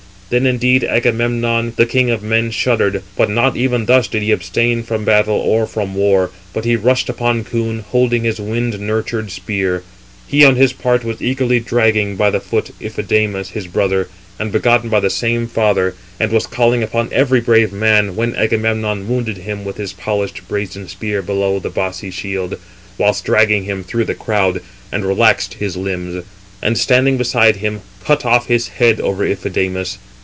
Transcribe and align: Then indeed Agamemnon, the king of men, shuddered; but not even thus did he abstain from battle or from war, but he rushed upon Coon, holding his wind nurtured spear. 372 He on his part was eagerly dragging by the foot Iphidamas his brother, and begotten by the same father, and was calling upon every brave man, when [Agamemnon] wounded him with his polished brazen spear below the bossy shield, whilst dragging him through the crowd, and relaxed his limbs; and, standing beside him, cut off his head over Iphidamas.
Then 0.31 0.45
indeed 0.47 0.85
Agamemnon, 0.85 1.73
the 1.75 1.85
king 1.85 2.09
of 2.09 2.23
men, 2.23 2.51
shuddered; 2.51 3.03
but 3.17 3.29
not 3.29 3.57
even 3.57 3.85
thus 3.85 4.07
did 4.07 4.21
he 4.23 4.31
abstain 4.31 4.81
from 4.81 5.03
battle 5.03 5.35
or 5.35 5.67
from 5.67 5.93
war, 5.93 6.31
but 6.53 6.63
he 6.63 6.77
rushed 6.77 7.09
upon 7.09 7.43
Coon, 7.43 7.81
holding 7.89 8.23
his 8.23 8.39
wind 8.39 8.79
nurtured 8.79 9.29
spear. 9.29 9.83
372 10.29 10.37
He 10.37 10.45
on 10.45 10.55
his 10.55 10.71
part 10.71 11.03
was 11.03 11.21
eagerly 11.21 11.59
dragging 11.59 12.15
by 12.15 12.29
the 12.29 12.39
foot 12.39 12.71
Iphidamas 12.81 13.49
his 13.49 13.67
brother, 13.67 14.07
and 14.39 14.53
begotten 14.53 14.87
by 14.89 15.01
the 15.01 15.09
same 15.09 15.47
father, 15.49 15.95
and 16.17 16.31
was 16.31 16.47
calling 16.47 16.81
upon 16.81 17.09
every 17.11 17.41
brave 17.41 17.73
man, 17.73 18.15
when 18.15 18.33
[Agamemnon] 18.33 19.09
wounded 19.09 19.39
him 19.39 19.65
with 19.65 19.75
his 19.75 19.91
polished 19.91 20.47
brazen 20.47 20.87
spear 20.87 21.21
below 21.21 21.59
the 21.59 21.69
bossy 21.69 22.09
shield, 22.09 22.55
whilst 22.97 23.25
dragging 23.25 23.65
him 23.65 23.83
through 23.83 24.05
the 24.05 24.15
crowd, 24.15 24.61
and 24.93 25.03
relaxed 25.03 25.55
his 25.55 25.75
limbs; 25.75 26.23
and, 26.63 26.77
standing 26.77 27.17
beside 27.17 27.57
him, 27.57 27.81
cut 28.05 28.25
off 28.25 28.47
his 28.47 28.69
head 28.69 29.01
over 29.01 29.25
Iphidamas. 29.25 29.97